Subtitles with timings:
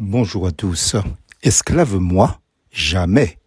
[0.00, 0.96] Bonjour à tous.
[1.44, 2.40] Esclave moi
[2.72, 3.38] Jamais.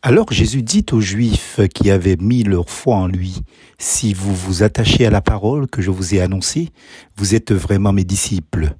[0.00, 3.42] Alors Jésus dit aux Juifs qui avaient mis leur foi en lui,
[3.76, 6.70] Si vous vous attachez à la parole que je vous ai annoncée,
[7.18, 8.70] vous êtes vraiment mes disciples.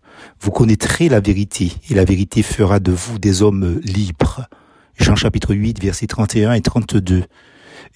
[0.41, 4.49] Vous connaîtrez la vérité, et la vérité fera de vous des hommes libres.
[4.97, 7.25] Jean chapitre 8, versets 31 et 32.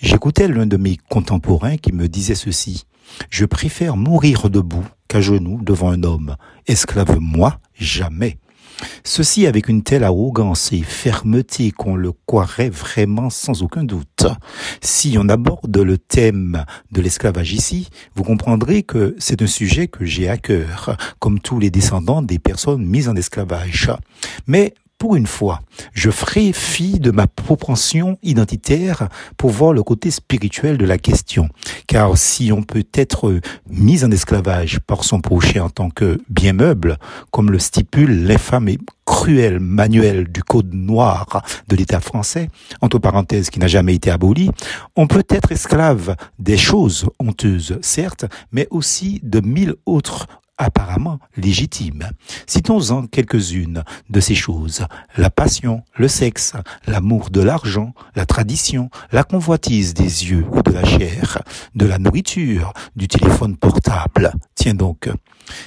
[0.03, 2.85] J'écoutais l'un de mes contemporains qui me disait ceci.
[3.31, 6.37] Je préfère mourir debout qu'à genoux devant un homme.
[6.67, 8.37] Esclave moi, jamais.
[9.05, 14.27] Ceci avec une telle arrogance et fermeté qu'on le croirait vraiment sans aucun doute.
[14.80, 20.05] Si on aborde le thème de l'esclavage ici, vous comprendrez que c'est un sujet que
[20.05, 23.91] j'ai à cœur, comme tous les descendants des personnes mises en esclavage.
[24.47, 25.61] Mais pour une fois,
[25.93, 31.48] je ferai fi de ma propension identitaire pour voir le côté spirituel de la question.
[31.87, 33.41] Car si on peut être
[33.71, 36.98] mis en esclavage par son prochain en tant que bien meuble,
[37.30, 42.49] comme le stipule l'infâme et cruel manuel du code noir de l'État français,
[42.80, 44.51] entre parenthèses qui n'a jamais été aboli,
[44.96, 50.26] on peut être esclave des choses honteuses, certes, mais aussi de mille autres
[50.59, 52.10] apparemment légitimes.
[52.46, 54.84] Citons-en quelques-unes de ces choses.
[55.16, 56.52] La passion, le sexe,
[56.87, 61.42] l'amour de l'argent, la tradition, la convoitise des yeux ou de la chair,
[61.74, 64.32] de la nourriture, du téléphone portable.
[64.54, 65.09] Tiens donc,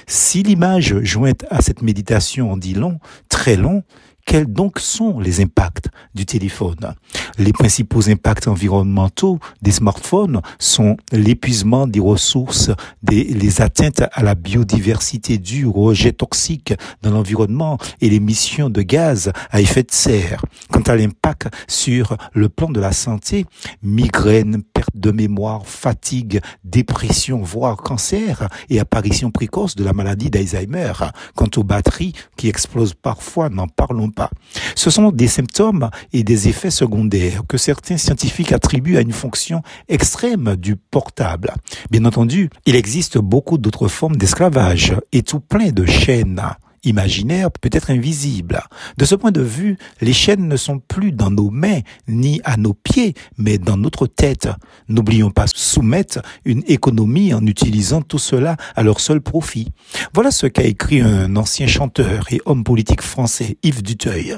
[0.06, 3.82] si l'image jointe à cette méditation en dit long, très long,
[4.24, 6.94] quels donc sont les impacts du téléphone?
[7.38, 12.70] Les principaux impacts environnementaux des smartphones sont l'épuisement des ressources,
[13.08, 19.32] les atteintes à la biodiversité dues au rejet toxique dans l'environnement et l'émission de gaz
[19.50, 20.44] à effet de serre.
[20.70, 23.44] Quant à l'impact sur le plan de la santé,
[23.82, 30.92] migraine, perte de mémoire, fatigue, dépression, voire cancer et apparition précoce de la maladie d'Alzheimer.
[31.34, 34.30] Quant aux batteries qui explosent parfois, n'en parlons pas.
[34.74, 39.62] Ce sont des symptômes et des effets secondaires que certains scientifiques attribuent à une fonction
[39.88, 41.54] extrême du portable.
[41.90, 46.42] Bien entendu, il existe beaucoup d'autres formes d'esclavage et tout plein de chaînes
[46.84, 48.62] imaginaire peut être invisible.
[48.98, 52.56] De ce point de vue, les chaînes ne sont plus dans nos mains ni à
[52.56, 54.48] nos pieds, mais dans notre tête.
[54.88, 59.72] N'oublions pas soumettre une économie en utilisant tout cela à leur seul profit.
[60.14, 64.36] Voilà ce qu'a écrit un ancien chanteur et homme politique français, Yves Duteuil.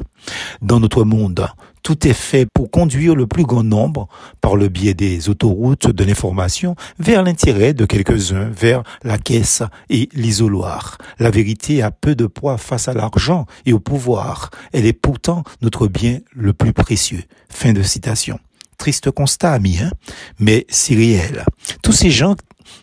[0.63, 1.49] Dans notre monde,
[1.83, 4.09] tout est fait pour conduire le plus grand nombre,
[4.41, 10.09] par le biais des autoroutes de l'information, vers l'intérêt de quelques-uns, vers la caisse et
[10.15, 10.97] l'isoloir.
[11.19, 14.51] La vérité a peu de poids face à l'argent et au pouvoir.
[14.73, 17.25] Elle est pourtant notre bien le plus précieux.
[17.51, 18.39] Fin de citation.
[18.85, 19.91] Triste constat, ami, hein
[20.39, 21.47] mais c'est réel.
[21.83, 22.37] Tous ces gens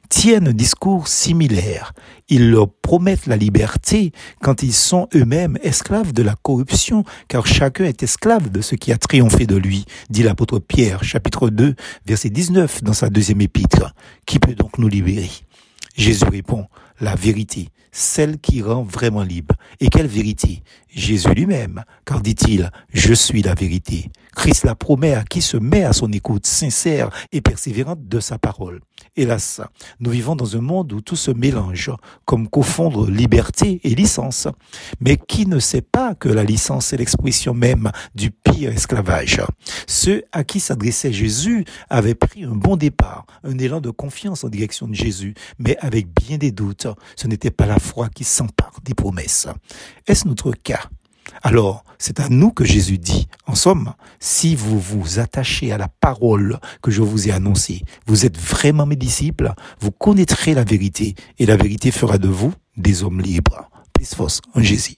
[0.09, 1.93] tiennent un discours similaire.
[2.27, 4.11] Ils leur promettent la liberté
[4.41, 8.91] quand ils sont eux-mêmes esclaves de la corruption, car chacun est esclave de ce qui
[8.91, 11.75] a triomphé de lui, dit l'apôtre Pierre, chapitre 2,
[12.07, 13.93] verset 19 dans sa deuxième épître.
[14.25, 15.29] Qui peut donc nous libérer?
[15.95, 16.65] Jésus répond,
[17.01, 19.55] la vérité, celle qui rend vraiment libre.
[19.79, 20.63] Et quelle vérité?
[20.87, 24.09] Jésus lui-même, car dit-il, je suis la vérité.
[24.35, 28.37] Christ la promet à qui se met à son écoute sincère et persévérante de sa
[28.37, 28.81] parole.
[29.17, 29.59] Hélas,
[29.99, 31.91] nous vivons dans un monde où tout se mélange,
[32.23, 34.47] comme confondre liberté et licence.
[35.01, 39.41] Mais qui ne sait pas que la licence est l'expression même du pire esclavage?
[39.85, 44.49] Ceux à qui s'adressait Jésus avaient pris un bon départ, un élan de confiance en
[44.49, 46.87] direction de Jésus, mais avec bien des doutes.
[47.15, 49.47] Ce n'était pas la foi qui s'empare des promesses.
[50.07, 50.89] Est-ce notre cas?
[51.43, 55.87] Alors, c'est à nous que Jésus dit, en somme, si vous vous attachez à la
[55.87, 61.15] parole que je vous ai annoncée, vous êtes vraiment mes disciples, vous connaîtrez la vérité,
[61.39, 63.69] et la vérité fera de vous des hommes libres.
[63.93, 64.95] Plus force en Jésus.